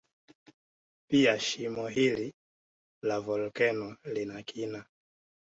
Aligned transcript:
Pia 1.09 1.39
shimo 1.39 1.87
hili 1.87 2.33
la 3.03 3.19
volkeno 3.19 3.95
lina 4.05 4.43
kina 4.43 4.85